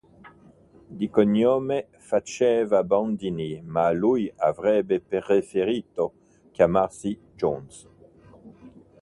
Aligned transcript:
Di 0.97 1.07
cognome 1.11 1.85
faceva 1.99 2.83
Bandini 2.83 3.61
ma 3.61 3.91
lui 3.91 4.33
avrebbe 4.35 4.99
preferito 4.99 6.13
chiamarsi 6.49 7.15
Jones. 7.35 7.87